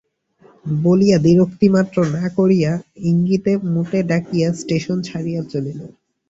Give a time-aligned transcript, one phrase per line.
[0.65, 2.71] বলিয়া দ্বিরুক্তিমাত্র না করিয়া
[3.09, 5.79] ইঈিতে মুটে ডাকিয়া স্টেশন ছাড়িয়া চলিল।